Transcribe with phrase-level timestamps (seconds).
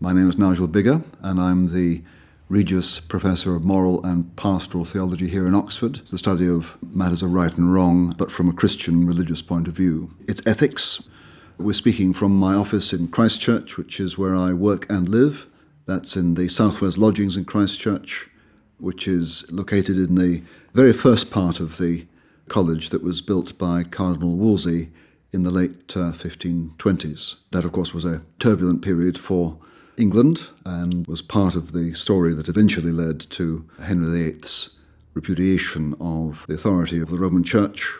[0.00, 2.02] My name is Nigel Biggar, and I'm the
[2.48, 7.32] Regius Professor of Moral and Pastoral Theology here in Oxford, the study of matters of
[7.32, 10.14] right and wrong, but from a Christian religious point of view.
[10.28, 11.02] It's ethics.
[11.58, 15.48] We're speaking from my office in Christchurch, which is where I work and live.
[15.86, 18.30] That's in the Southwest Lodgings in Christchurch,
[18.78, 20.44] which is located in the
[20.74, 22.06] very first part of the
[22.46, 24.90] college that was built by Cardinal Wolsey
[25.32, 27.34] in the late uh, 1520s.
[27.50, 29.58] That, of course, was a turbulent period for
[29.98, 34.70] England and was part of the story that eventually led to Henry VIII's
[35.14, 37.98] repudiation of the authority of the Roman Church.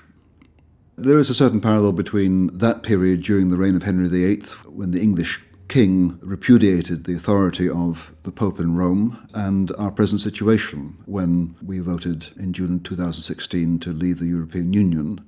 [0.97, 4.91] There is a certain parallel between that period during the reign of Henry VIII, when
[4.91, 10.97] the English king repudiated the authority of the Pope in Rome, and our present situation
[11.07, 15.21] when we voted in June 2016 to leave the European Union.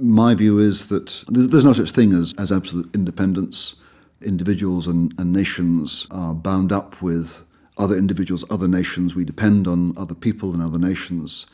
[0.00, 3.76] My view is that there's no such thing as, as absolute independence
[4.24, 7.42] individuals and, and nations are bound up with
[7.76, 9.14] other individuals, other nations.
[9.14, 11.46] We depend on other people and other nations.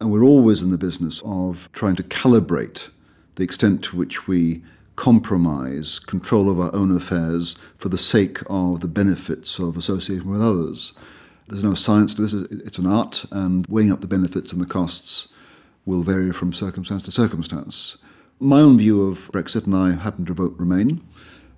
[0.00, 2.90] And we're always in the business of trying to calibrate
[3.36, 4.62] the extent to which we
[4.96, 10.42] compromise control of our own affairs for the sake of the benefits of associating with
[10.42, 10.92] others.
[11.48, 14.66] There's no science to this, it's an art, and weighing up the benefits and the
[14.66, 15.28] costs
[15.84, 17.98] will vary from circumstance to circumstance.
[18.40, 21.06] My own view of Brexit, and I happen to vote Remain,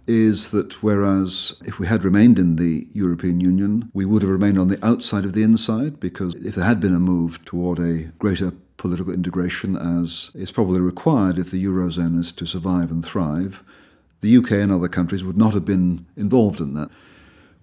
[0.09, 4.59] is that whereas if we had remained in the European Union, we would have remained
[4.59, 8.05] on the outside of the inside, because if there had been a move toward a
[8.19, 13.63] greater political integration, as is probably required if the Eurozone is to survive and thrive,
[14.21, 16.89] the UK and other countries would not have been involved in that.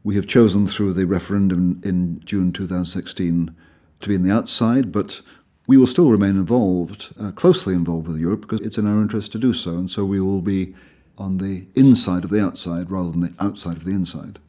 [0.03, 3.55] We have chosen through the referendum in June 2016
[4.01, 5.21] to be in the outside, but
[5.65, 9.31] we will still remain involved, uh, closely involved with Europe, because it's in our interest
[9.31, 10.75] to do so, and so we will be
[11.17, 14.39] on the inside of the outside rather than the outside of the inside.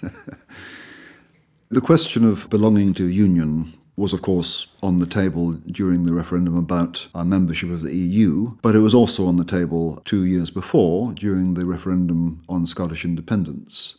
[1.68, 6.14] the question of belonging to a union was, of course, on the table during the
[6.14, 10.24] referendum about our membership of the EU, but it was also on the table two
[10.24, 13.96] years before during the referendum on Scottish independence.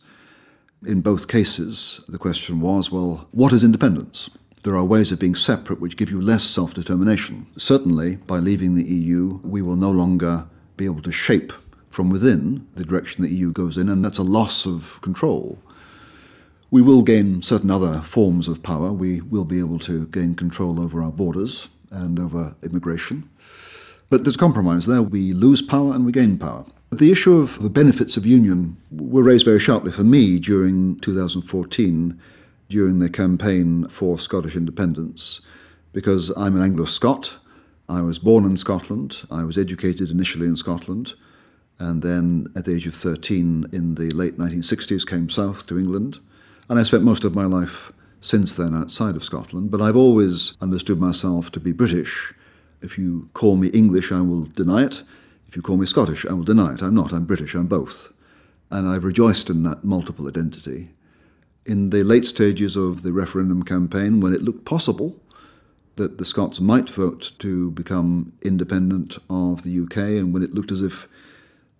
[0.86, 4.30] In both cases, the question was well, what is independence?
[4.62, 7.46] There are ways of being separate which give you less self determination.
[7.58, 10.46] Certainly, by leaving the EU, we will no longer
[10.78, 11.52] be able to shape
[11.90, 15.58] from within the direction the EU goes in, and that's a loss of control.
[16.70, 18.92] We will gain certain other forms of power.
[18.92, 23.28] We will be able to gain control over our borders and over immigration.
[24.08, 25.02] But there's a compromise there.
[25.02, 26.64] We lose power and we gain power.
[26.92, 32.20] The issue of the benefits of union were raised very sharply for me during 2014,
[32.68, 35.40] during the campaign for Scottish independence,
[35.92, 37.36] because I'm an Anglo Scot.
[37.88, 39.22] I was born in Scotland.
[39.28, 41.14] I was educated initially in Scotland
[41.80, 46.20] and then at the age of 13 in the late 1960s came south to England.
[46.68, 50.56] And I spent most of my life since then outside of Scotland, but I've always
[50.60, 52.34] understood myself to be British.
[52.82, 55.02] If you call me English, I will deny it.
[55.48, 56.82] If you call me Scottish, I will deny it.
[56.82, 58.12] I'm not, I'm British, I'm both.
[58.70, 60.90] And I've rejoiced in that multiple identity.
[61.64, 65.18] In the late stages of the referendum campaign, when it looked possible
[65.96, 70.72] that the Scots might vote to become independent of the UK, and when it looked
[70.72, 71.08] as if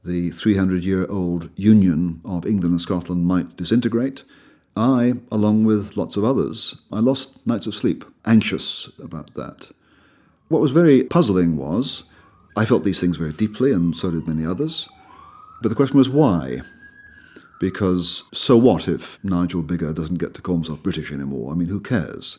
[0.05, 4.25] the 300 year old union of England and Scotland might disintegrate,
[4.77, 9.71] I, along with lots of others, I lost nights of sleep, anxious about that.
[10.49, 12.05] What was very puzzling was
[12.56, 14.88] I felt these things very deeply, and so did many others.
[15.62, 16.62] But the question was why?
[17.61, 21.53] Because so what if Nigel Biggar doesn't get to call himself British anymore?
[21.53, 22.38] I mean, who cares?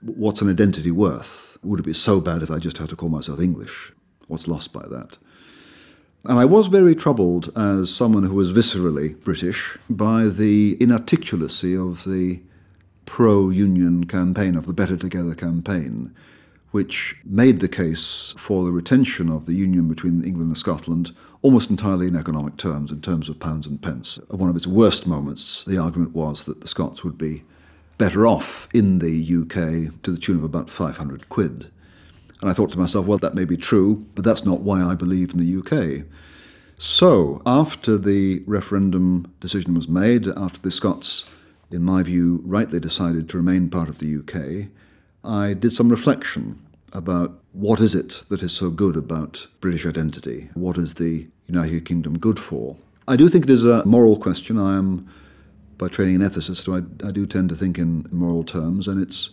[0.00, 1.58] What's an identity worth?
[1.62, 3.92] Would it be so bad if I just had to call myself English?
[4.26, 5.16] What's lost by that?
[6.24, 12.04] And I was very troubled as someone who was viscerally British by the inarticulacy of
[12.04, 12.40] the
[13.06, 16.12] pro union campaign, of the Better Together campaign,
[16.72, 21.70] which made the case for the retention of the union between England and Scotland almost
[21.70, 24.18] entirely in economic terms, in terms of pounds and pence.
[24.30, 27.44] At One of its worst moments, the argument was that the Scots would be
[27.96, 31.70] better off in the UK to the tune of about 500 quid.
[32.40, 34.94] And I thought to myself, well, that may be true, but that's not why I
[34.94, 36.06] believe in the UK.
[36.78, 41.28] So, after the referendum decision was made, after the Scots,
[41.72, 44.68] in my view, rightly decided to remain part of the UK,
[45.24, 46.60] I did some reflection
[46.92, 50.48] about what is it that is so good about British identity?
[50.54, 52.76] What is the United Kingdom good for?
[53.08, 54.58] I do think it is a moral question.
[54.58, 55.08] I am,
[55.78, 59.02] by training, an ethicist, so I, I do tend to think in moral terms, and
[59.02, 59.30] it's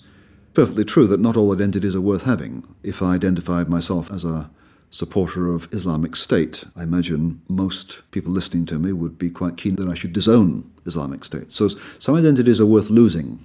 [0.55, 2.63] perfectly true that not all identities are worth having.
[2.81, 4.49] If I identified myself as a
[4.95, 6.63] supporter of Islamic State.
[6.75, 10.71] I imagine most people listening to me would be quite keen that I should disown
[10.85, 11.51] Islamic State.
[11.51, 11.67] So
[11.99, 13.43] some identities are worth losing.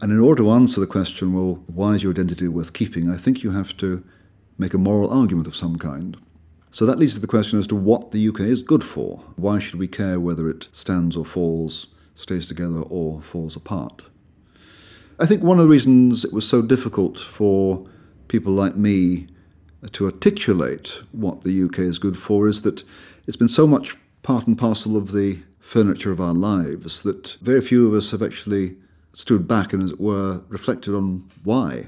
[0.00, 3.10] And in order to answer the question, well, why is your identity worth keeping?
[3.10, 4.04] I think you have to
[4.56, 6.16] make a moral argument of some kind.
[6.70, 9.18] So that leads to the question as to what the UK is good for.
[9.34, 14.04] Why should we care whether it stands or falls, stays together or falls apart?
[15.22, 17.86] I think one of the reasons it was so difficult for
[18.26, 19.28] people like me
[19.92, 22.82] to articulate what the UK is good for is that
[23.28, 27.60] it's been so much part and parcel of the furniture of our lives that very
[27.60, 28.74] few of us have actually
[29.12, 31.86] stood back and, as it were, reflected on why.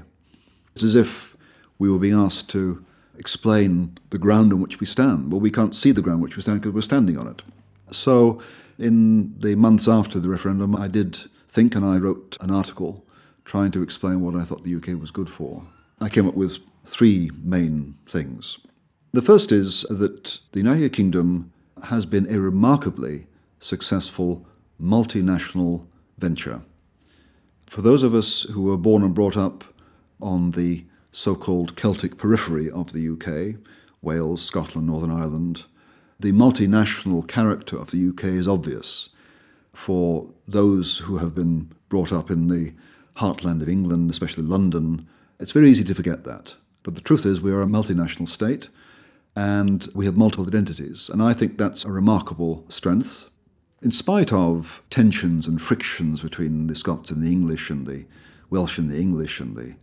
[0.73, 1.35] It's as if
[1.77, 2.85] we were being asked to
[3.17, 5.29] explain the ground on which we stand.
[5.29, 7.41] Well, we can't see the ground on which we stand because we're standing on it.
[7.91, 8.39] So,
[8.79, 13.04] in the months after the referendum, I did think and I wrote an article
[13.45, 15.63] trying to explain what I thought the UK was good for.
[16.01, 18.57] I came up with three main things.
[19.13, 21.53] The first is that the United Kingdom
[21.85, 23.27] has been a remarkably
[23.59, 24.45] successful
[24.81, 25.85] multinational
[26.17, 26.61] venture.
[27.67, 29.63] For those of us who were born and brought up
[30.21, 33.59] on the so called Celtic periphery of the UK,
[34.01, 35.65] Wales, Scotland, Northern Ireland,
[36.19, 39.09] the multinational character of the UK is obvious.
[39.73, 42.73] For those who have been brought up in the
[43.17, 45.07] heartland of England, especially London,
[45.39, 46.55] it's very easy to forget that.
[46.83, 48.69] But the truth is, we are a multinational state
[49.35, 51.09] and we have multiple identities.
[51.09, 53.29] And I think that's a remarkable strength.
[53.81, 58.05] In spite of tensions and frictions between the Scots and the English, and the
[58.49, 59.75] Welsh and the English, and the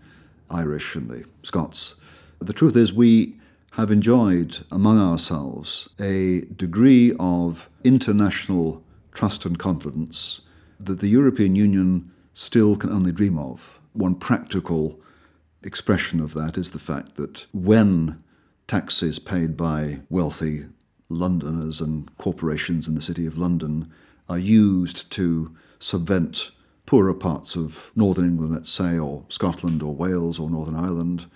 [0.51, 1.97] Irish and the Scots,
[2.41, 3.37] the truth is we
[3.73, 8.83] have enjoyed among ourselves a degree of international
[9.13, 10.41] trust and confidence
[10.81, 13.81] that the European Union still can only dream of.
[13.93, 15.01] One practical
[15.63, 18.23] expression of that is the fact that when
[18.67, 20.65] taxes paid by wealthy
[21.09, 23.91] Londoners and corporations in the City of London
[24.29, 26.51] are used to subvent
[26.87, 31.27] poorer parts of Northern England, let's say, or Scotland or Wales or Northern Ireland,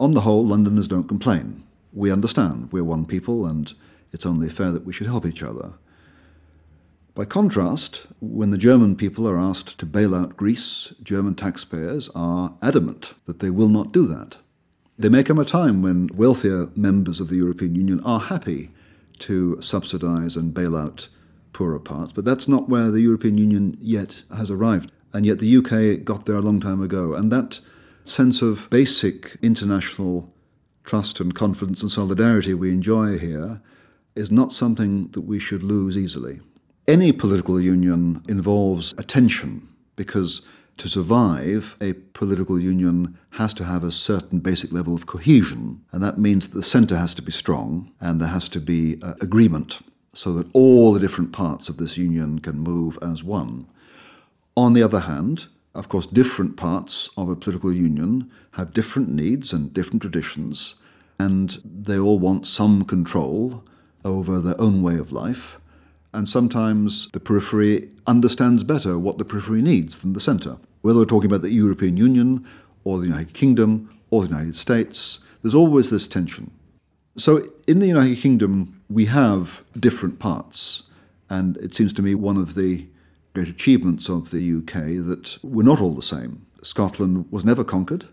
[0.00, 1.62] on the whole, Londoners don't complain.
[1.92, 3.72] We understand we're one people and
[4.12, 5.74] it's only fair that we should help each other.
[7.14, 12.58] By contrast, when the German people are asked to bail out Greece, German taxpayers are
[12.60, 14.38] adamant that they will not do that.
[14.98, 18.72] There may come a time when wealthier members of the European Union are happy
[19.20, 21.08] to subsidize and bail out
[21.52, 24.90] poorer parts, but that's not where the European Union yet has arrived.
[25.12, 27.14] And yet the UK got there a long time ago.
[27.14, 27.60] And that
[28.02, 30.34] sense of basic international
[30.82, 33.60] trust and confidence and solidarity we enjoy here
[34.16, 36.40] is not something that we should lose easily.
[36.86, 39.66] Any political union involves attention
[39.96, 40.42] because
[40.76, 46.02] to survive, a political union has to have a certain basic level of cohesion, and
[46.02, 49.14] that means that the centre has to be strong and there has to be uh,
[49.22, 49.80] agreement
[50.12, 53.66] so that all the different parts of this union can move as one.
[54.54, 59.54] On the other hand, of course, different parts of a political union have different needs
[59.54, 60.74] and different traditions,
[61.18, 63.64] and they all want some control
[64.04, 65.58] over their own way of life
[66.14, 70.56] and sometimes the periphery understands better what the periphery needs than the centre.
[70.82, 72.46] Whether we're talking about the European Union
[72.84, 76.52] or the United Kingdom or the United States, there's always this tension.
[77.16, 80.84] So in the United Kingdom, we have different parts,
[81.28, 82.86] and it seems to me one of the
[83.34, 86.46] great achievements of the UK that we're not all the same.
[86.62, 88.06] Scotland was never conquered.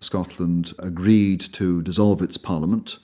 [0.00, 2.98] Scotland agreed to dissolve its parliament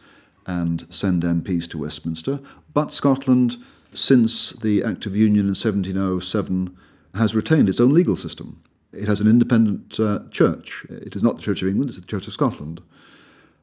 [0.46, 2.40] and send MPs to Westminster,
[2.72, 3.58] but Scotland
[3.92, 6.76] since the Act of Union in 1707,
[7.14, 8.62] has retained its own legal system.
[8.92, 10.86] It has an independent uh, church.
[10.88, 12.80] It is not the Church of England, it's the Church of Scotland.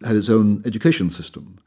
[0.02, 1.58] It had its own education system.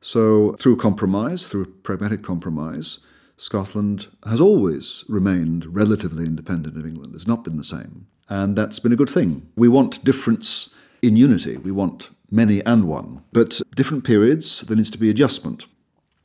[0.00, 3.00] So, through compromise, through pragmatic compromise,
[3.36, 7.14] Scotland has always remained relatively independent of England.
[7.14, 8.06] It's not been the same.
[8.28, 9.48] And that's been a good thing.
[9.56, 10.70] We want difference
[11.02, 11.56] in unity.
[11.56, 13.22] We want many and one.
[13.32, 15.66] But different periods, there needs to be adjustment.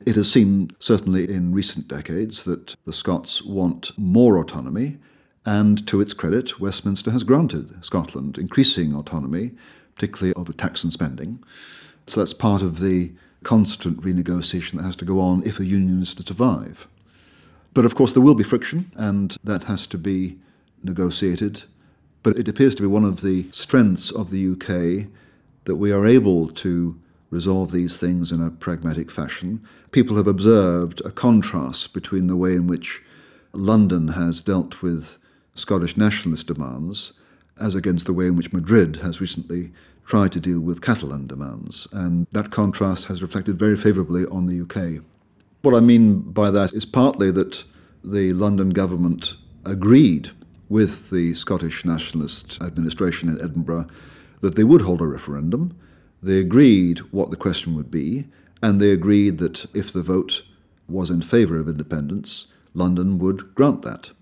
[0.06, 4.98] It has seemed, certainly in recent decades, that the Scots want more autonomy,
[5.46, 9.52] and to its credit, Westminster has granted Scotland increasing autonomy,
[9.94, 11.42] particularly over tax and spending.
[12.06, 13.12] So that's part of the
[13.44, 16.86] constant renegotiation that has to go on if a union is to survive.
[17.72, 20.38] But of course, there will be friction, and that has to be
[20.82, 21.64] negotiated.
[22.22, 25.10] But it appears to be one of the strengths of the UK
[25.64, 26.98] that we are able to
[27.30, 29.62] resolve these things in a pragmatic fashion.
[29.90, 33.02] People have observed a contrast between the way in which
[33.52, 35.18] London has dealt with
[35.54, 37.12] Scottish nationalist demands
[37.60, 39.72] as against the way in which Madrid has recently
[40.06, 44.60] tried to deal with Catalan demands, and that contrast has reflected very favourably on the
[44.60, 45.02] UK.
[45.62, 47.64] What I mean by that is partly that
[48.02, 50.30] the London government agreed
[50.68, 53.86] with the Scottish Nationalist administration in Edinburgh
[54.40, 55.74] that they would hold a referendum.
[56.24, 58.28] They agreed what the question would be,
[58.62, 60.42] and they agreed that if the vote
[60.88, 64.12] was in favour of independence, London would grant that.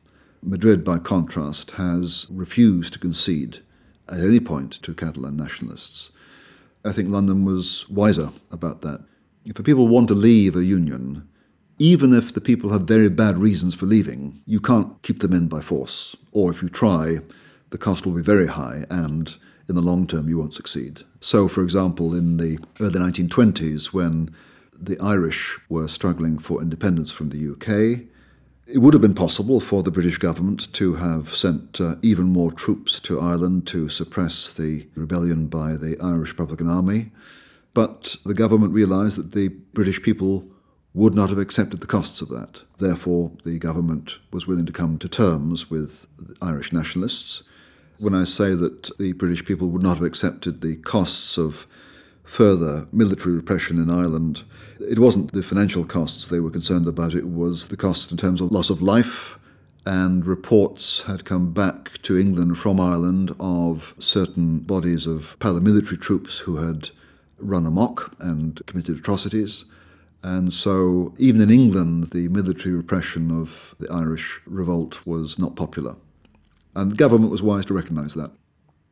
[0.42, 3.60] Madrid, by contrast, has refused to concede
[4.08, 6.10] at any point to Catalan nationalists.
[6.84, 9.04] I think London was wiser about that.
[9.44, 11.28] If people want to leave a union,
[11.78, 15.46] even if the people have very bad reasons for leaving, you can't keep them in
[15.46, 16.16] by force.
[16.32, 17.18] Or if you try,
[17.70, 19.36] the cost will be very high and
[19.72, 21.00] in the long term you won't succeed.
[21.20, 24.34] So, for example, in the early 1920s, when
[24.78, 28.06] the Irish were struggling for independence from the UK,
[28.66, 32.52] it would have been possible for the British government to have sent uh, even more
[32.52, 37.10] troops to Ireland to suppress the rebellion by the Irish Republican Army.
[37.72, 40.44] But the government realised that the British people
[40.92, 42.62] would not have accepted the costs of that.
[42.76, 47.42] Therefore, the government was willing to come to terms with the Irish nationalists.
[47.98, 51.66] When I say that the British people would not have accepted the costs of
[52.24, 54.42] further military repression in Ireland,
[54.80, 58.40] it wasn't the financial costs they were concerned about, it was the costs in terms
[58.40, 59.38] of loss of life.
[59.84, 66.38] And reports had come back to England from Ireland of certain bodies of paramilitary troops
[66.38, 66.90] who had
[67.38, 69.64] run amok and committed atrocities.
[70.22, 75.96] And so, even in England, the military repression of the Irish revolt was not popular.
[76.74, 78.30] And the government was wise to recognise that.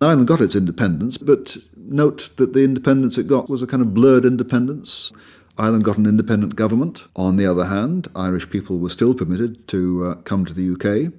[0.00, 3.92] Ireland got its independence, but note that the independence it got was a kind of
[3.92, 5.12] blurred independence.
[5.58, 7.04] Ireland got an independent government.
[7.16, 11.12] On the other hand, Irish people were still permitted to uh, come to the UK.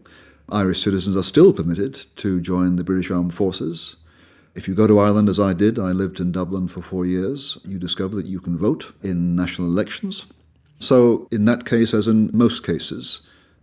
[0.49, 3.97] Irish citizens are still permitted to join the British Armed Forces.
[4.55, 7.57] If you go to Ireland, as I did, I lived in Dublin for four years,
[7.63, 10.25] you discover that you can vote in national elections.
[10.79, 13.21] So, in that case, as in most cases,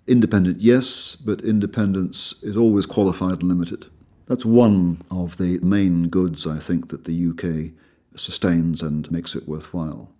[0.08, 3.86] independent, yes, but independence is always qualified and limited.
[4.26, 7.72] That's one of the main goods I think that the UK
[8.18, 10.10] sustains and makes it worthwhile.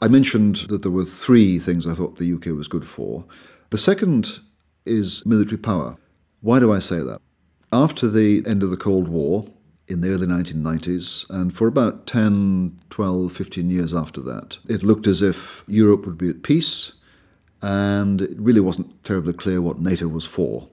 [0.00, 3.24] I mentioned that there were three things I thought the UK was good for.
[3.70, 4.40] The second
[4.84, 5.96] is military power.
[6.40, 7.20] Why do I say that?
[7.72, 9.46] After the end of the Cold War,
[9.88, 15.06] in the early 1990s, and for about 10, 12, 15 years after that, it looked
[15.06, 16.94] as if Europe would be at peace,
[17.62, 20.68] and it really wasn't terribly clear what NATO was for.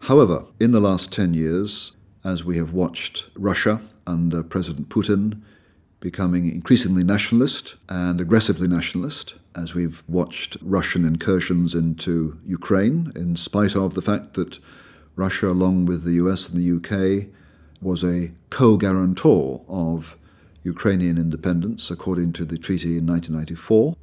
[0.00, 5.40] However, in the last 10 years, as we have watched Russia under President Putin
[6.00, 13.74] becoming increasingly nationalist and aggressively nationalist, as we've watched Russian incursions into Ukraine, in spite
[13.74, 14.58] of the fact that
[15.16, 17.28] Russia, along with the US and the UK,
[17.80, 20.16] was a co guarantor of
[20.64, 23.96] Ukrainian independence according to the treaty in 1994.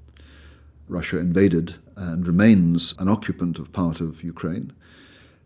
[0.91, 4.73] Russia invaded and remains an occupant of part of Ukraine.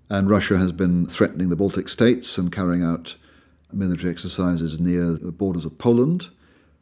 [0.10, 3.16] And Russia has been threatening the Baltic states and carrying out
[3.72, 6.30] military exercises near the borders of Poland,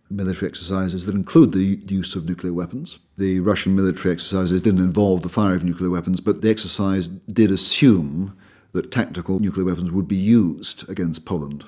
[0.09, 2.99] military exercises that include the use of nuclear weapons.
[3.17, 7.51] The Russian military exercises didn't involve the fire of nuclear weapons, but the exercise did
[7.51, 8.37] assume
[8.71, 11.65] that tactical nuclear weapons would be used against Poland.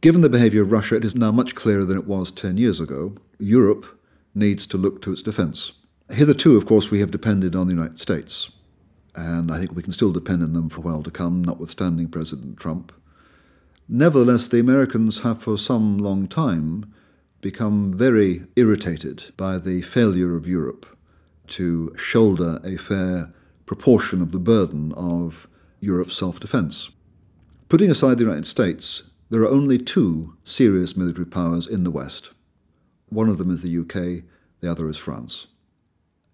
[0.00, 2.80] Given the behaviour of Russia, it is now much clearer than it was 10 years
[2.80, 3.14] ago.
[3.38, 3.86] Europe
[4.34, 5.72] needs to look to its defence.
[6.10, 8.50] Hitherto, of course, we have depended on the United States
[9.16, 12.08] and I think we can still depend on them for a while to come, notwithstanding
[12.08, 12.92] President Trump.
[13.88, 16.92] Nevertheless, the Americans have for some long time
[17.40, 20.86] become very irritated by the failure of Europe
[21.48, 23.32] to shoulder a fair
[23.64, 25.48] proportion of the burden of
[25.80, 26.90] Europe's self defense.
[27.68, 32.32] Putting aside the United States, there are only two serious military powers in the West.
[33.08, 34.24] One of them is the UK,
[34.60, 35.46] the other is France.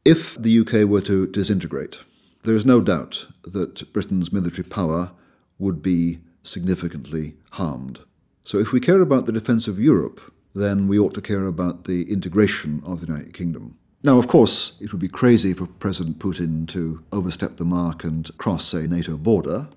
[0.04, 2.00] If the UK were to disintegrate,
[2.42, 5.12] there is no doubt that Britain's military power
[5.60, 8.00] would be significantly harmed.
[8.42, 10.20] So, if we care about the defence of Europe,
[10.56, 13.78] then we ought to care about the integration of the United Kingdom.
[14.02, 18.36] Now, of course, it would be crazy for President Putin to overstep the mark and
[18.38, 19.68] cross a NATO border.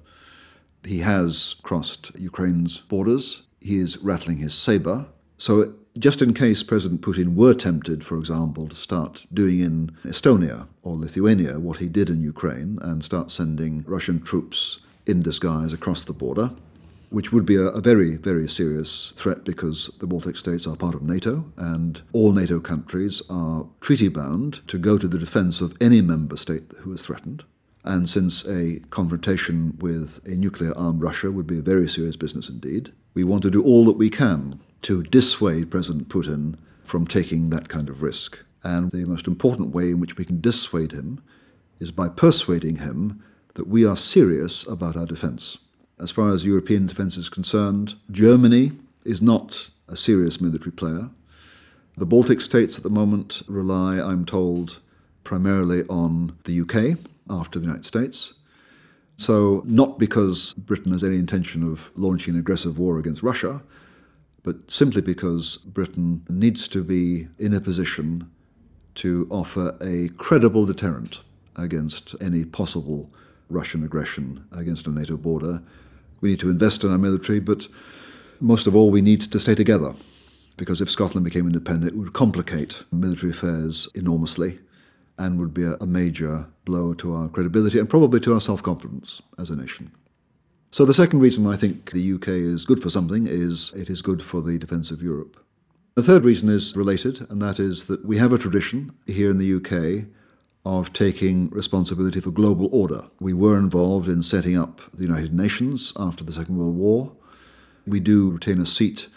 [0.83, 3.43] He has crossed Ukraine's borders.
[3.61, 5.05] He is rattling his sabre.
[5.37, 10.67] So just in case President Putin were tempted, for example, to start doing in Estonia
[10.83, 16.03] or Lithuania what he did in Ukraine and start sending Russian troops in disguise across
[16.03, 16.51] the border,
[17.11, 20.95] which would be a, a, very, very serious threat because the Baltic states are part
[20.95, 25.77] of NATO and all NATO countries are treaty bound to go to the defense of
[25.79, 27.45] any member state who is threatened.
[27.85, 32.49] And since a confrontation with a nuclear armed Russia would be a very serious business
[32.49, 37.49] indeed, we want to do all that we can to dissuade President Putin from taking
[37.49, 38.39] that kind of risk.
[38.63, 41.23] And the most important way in which we can dissuade him
[41.79, 43.23] is by persuading him
[43.55, 45.57] that we are serious about our defence.
[45.99, 48.73] As far as European defence is concerned, Germany
[49.05, 51.09] is not a serious military player.
[51.97, 54.79] The Baltic states at the moment rely, I'm told,
[55.23, 58.33] primarily on the UK after the United States.
[59.15, 63.61] So, not because Britain has any intention of launching an aggressive war against Russia,
[64.45, 68.29] but simply because Britain needs to be in a position
[68.93, 71.21] to offer a credible deterrent
[71.55, 73.09] against any possible
[73.49, 75.63] Russian aggression against a NATO border.
[76.21, 77.67] We need to invest in our military, but
[78.39, 79.95] most of all, we need to stay together.
[80.57, 84.59] Because if Scotland became independent, it would complicate military affairs enormously
[85.17, 89.23] and would be a, major blow to our credibility and probably to our self confidence
[89.39, 89.91] as a nation.
[90.75, 93.89] So, the second reason why I think the UK is good for something is it
[93.89, 95.41] is good for the defence of Europe.
[95.93, 99.37] The third reason is related, and that is that we have a tradition here in
[99.37, 100.07] the UK
[100.65, 103.05] of taking responsibility for global order.
[103.21, 107.13] We were involved in setting up the United Nations after the Second World War.
[107.87, 109.07] We do retain a seat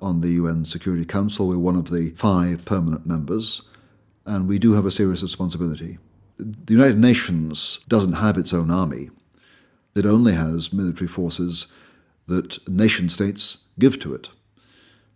[0.00, 1.48] on the UN Security Council.
[1.48, 3.62] We're one of the five permanent members,
[4.24, 5.98] and we do have a serious responsibility.
[6.38, 9.10] The United Nations doesn't have its own army,
[9.94, 11.66] it only has military forces
[12.26, 14.30] that nation states give to it.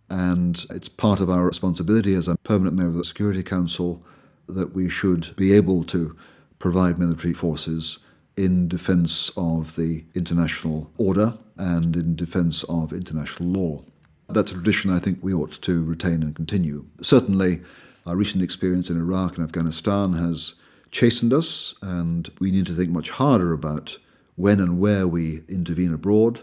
[0.09, 4.01] And it's part of our responsibility as a permanent member of the Security Council
[4.47, 6.15] that we should be able to
[6.59, 7.99] provide military forces
[8.37, 13.83] in defense of the international order and in defense of international law.
[14.29, 16.85] That's a tradition I think we ought to retain and continue.
[17.01, 17.61] Certainly,
[18.05, 20.55] our recent experience in Iraq and Afghanistan has
[20.91, 23.97] chastened us, and we need to think much harder about
[24.37, 26.39] when and where we intervene abroad.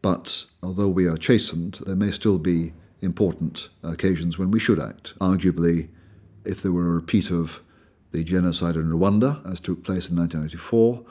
[0.00, 2.72] But although we are chastened, there may still be
[3.02, 5.18] important occasions when we should act.
[5.18, 5.88] Arguably,
[6.44, 7.62] if there were a repeat of
[8.12, 11.04] the genocide in Rwanda, as took place in 1994,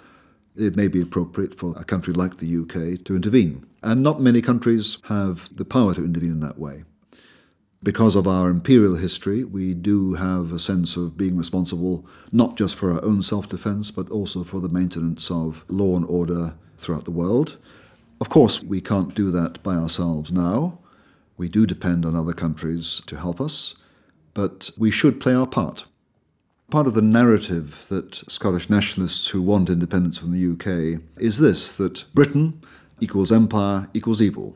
[0.56, 3.66] it may be appropriate for a country like the UK to intervene.
[3.84, 6.84] And not many countries have the power to intervene in that way.
[7.84, 12.76] Because of our imperial history, we do have a sense of being responsible not just
[12.76, 17.06] for our own self defense, but also for the maintenance of law and order throughout
[17.06, 17.58] the world.
[18.20, 20.80] Of course, we can't do that by ourselves now.
[21.38, 23.76] We do depend on other countries to help us
[24.38, 25.86] but we should play our part.
[26.70, 31.76] Part of the narrative that Scottish nationalists who want independence from the UK is this
[31.78, 32.62] that Britain
[33.00, 34.56] equals empire equals evil.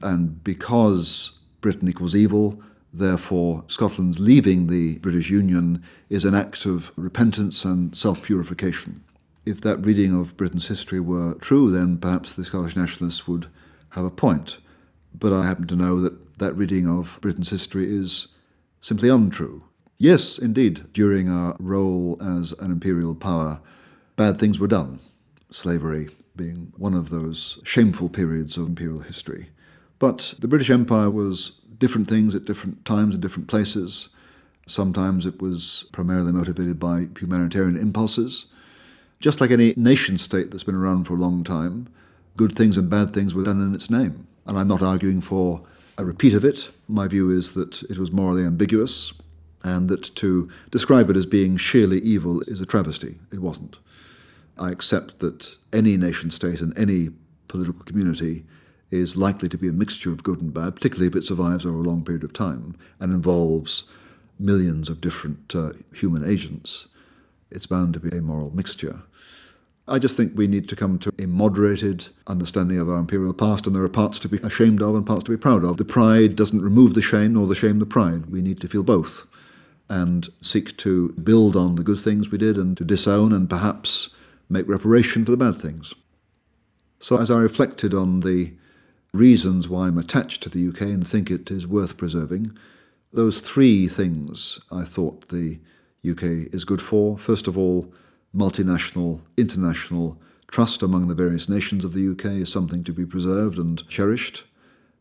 [0.00, 6.92] And because Britain equals evil, therefore Scotland's leaving the British Union is an act of
[6.94, 9.02] repentance and self purification.
[9.44, 13.48] If that reading of Britain's history were true, then perhaps the Scottish nationalists would
[13.88, 14.58] have a point.
[15.12, 18.28] But I happen to know that that reading of Britain's history is
[18.80, 19.64] simply untrue.
[19.98, 23.60] Yes, indeed, during our role as an imperial power,
[24.14, 25.00] bad things were done,
[25.50, 29.48] slavery being one of those shameful periods of imperial history.
[29.98, 34.08] But the British Empire was different things at different times and different places.
[34.66, 38.46] Sometimes it was primarily motivated by humanitarian impulses.
[39.20, 41.88] Just like any nation state that's been around for a long time,
[42.36, 44.26] good things and bad things were done in its name.
[44.46, 45.62] And I'm not arguing for
[45.98, 46.70] a repeat of it.
[46.88, 49.12] My view is that it was morally ambiguous
[49.64, 53.18] and that to describe it as being sheerly evil is a travesty.
[53.32, 53.78] It wasn't.
[54.58, 57.08] I accept that any nation state and any
[57.48, 58.44] political community
[58.90, 61.78] is likely to be a mixture of good and bad, particularly if it survives over
[61.78, 63.84] a long period of time and involves
[64.38, 66.86] millions of different uh, human agents.
[67.50, 69.00] It's bound to be a moral mixture.
[69.88, 73.66] I just think we need to come to a moderated understanding of our imperial past,
[73.66, 75.76] and there are parts to be ashamed of and parts to be proud of.
[75.76, 78.26] The pride doesn't remove the shame, nor the shame the pride.
[78.26, 79.26] We need to feel both
[79.88, 84.10] and seek to build on the good things we did and to disown and perhaps
[84.48, 85.94] make reparation for the bad things.
[86.98, 88.54] So, as I reflected on the
[89.12, 92.56] reasons why I'm attached to the UK and think it is worth preserving,
[93.12, 95.58] those three things I thought the
[96.08, 97.16] UK is good for.
[97.16, 97.92] First of all,
[98.34, 103.58] multinational, international trust among the various nations of the UK is something to be preserved
[103.58, 104.44] and cherished.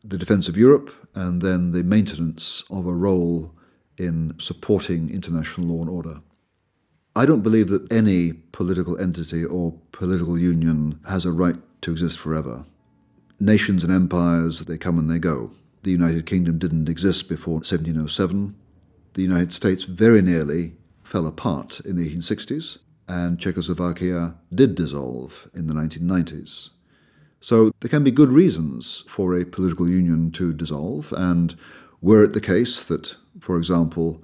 [0.04, 3.52] The defence of Europe, and then the maintenance of a role
[3.98, 6.22] in supporting international law and order.
[7.16, 12.20] I don't believe that any political entity or political union has a right to exist
[12.20, 12.66] forever.
[13.40, 15.52] Nations and empires, they come and they go.
[15.84, 18.56] The United Kingdom didn't exist before 1707.
[19.14, 25.68] The United States very nearly fell apart in the 1860s and Czechoslovakia did dissolve in
[25.68, 26.70] the 1990s.
[27.40, 31.56] So there can be good reasons for a political union to dissolve, and
[32.02, 34.24] were it the case that, for example,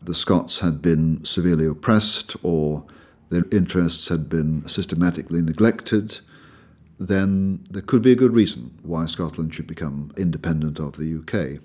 [0.00, 2.84] the Scots had been severely oppressed or
[3.30, 6.20] their interests had been systematically neglected,
[7.08, 11.62] then there could be a good reason why Scotland should become independent of the UK.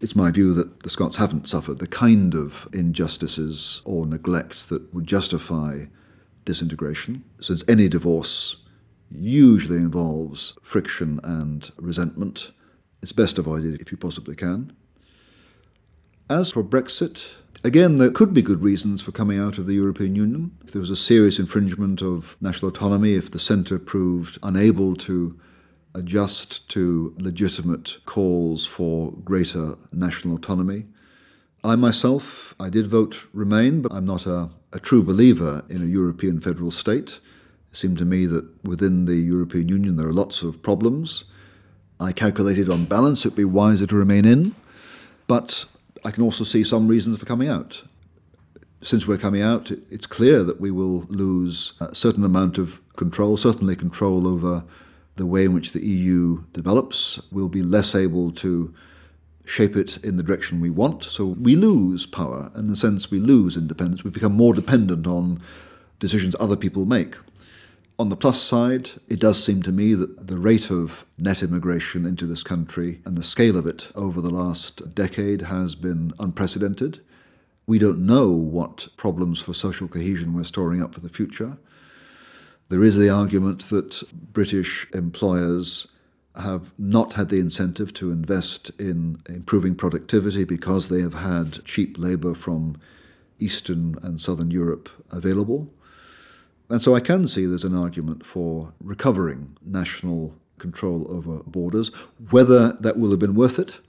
[0.00, 4.94] It's my view that the Scots haven't suffered the kind of injustices or neglect that
[4.94, 5.84] would justify
[6.44, 8.56] disintegration, since any divorce
[9.10, 12.52] usually involves friction and resentment.
[13.02, 14.74] It's best avoided if you possibly can.
[16.30, 20.14] As for Brexit, again, there could be good reasons for coming out of the European
[20.14, 20.56] Union.
[20.64, 25.38] If there was a serious infringement of national autonomy, if the centre proved unable to
[25.94, 30.84] adjust to legitimate calls for greater national autonomy.
[31.64, 35.86] I myself, I did vote Remain, but I'm not a, a true believer in a
[35.86, 37.20] European federal state.
[37.70, 41.24] It seemed to me that within the European Union there are lots of problems.
[42.00, 44.54] I calculated on balance it would be wiser to remain in,
[45.26, 45.64] but
[46.04, 47.84] I can also see some reasons for coming out.
[48.80, 53.36] Since we're coming out, it's clear that we will lose a certain amount of control,
[53.36, 54.64] certainly control over
[55.16, 57.20] the way in which the EU develops.
[57.32, 58.72] We'll be less able to
[59.44, 61.02] shape it in the direction we want.
[61.02, 62.52] So we lose power.
[62.54, 64.04] In the sense, we lose independence.
[64.04, 65.40] We become more dependent on
[65.98, 67.16] decisions other people make.
[68.00, 72.06] On the plus side, it does seem to me that the rate of net immigration
[72.06, 77.00] into this country and the scale of it over the last decade has been unprecedented.
[77.66, 81.58] We don't know what problems for social cohesion we're storing up for the future.
[82.68, 85.88] There is the argument that British employers
[86.40, 91.98] have not had the incentive to invest in improving productivity because they have had cheap
[91.98, 92.76] labour from
[93.40, 95.68] Eastern and Southern Europe available.
[96.70, 101.88] And so I can see there's an argument for recovering national control over borders.
[102.30, 103.80] Whether that will have been worth it,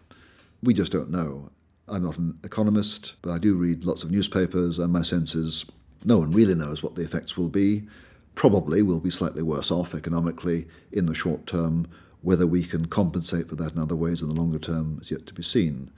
[0.63, 1.49] we just don't know.
[1.87, 5.65] I'm not an economist, but I do read lots of newspapers, and my sense is
[6.05, 7.87] no one really knows what the effects will be.
[8.35, 11.87] Probably we'll be slightly worse off economically in the short term.
[12.21, 15.25] Whether we can compensate for that in other ways in the longer term is yet
[15.27, 15.89] to be seen.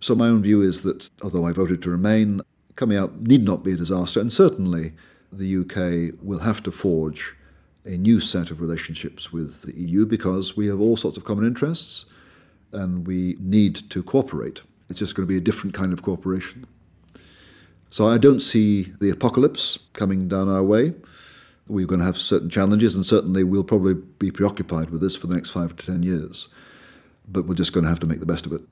[0.00, 2.40] So, my own view is that although I voted to remain,
[2.76, 4.92] coming out need not be a disaster, and certainly
[5.32, 7.36] the UK will have to forge
[7.84, 11.46] a new set of relationships with the EU because we have all sorts of common
[11.46, 12.06] interests
[12.72, 14.62] and we need to cooperate.
[14.88, 16.66] It's just going to be a different kind of cooperation.
[17.88, 20.92] So I don't see the apocalypse coming down our way.
[21.68, 25.26] We're going to have certain challenges, and certainly we'll probably be preoccupied with this for
[25.26, 26.48] the next five to ten years.
[27.28, 28.62] But we're just going to have to make the best of it.